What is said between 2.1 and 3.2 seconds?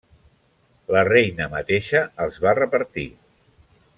els va repartir.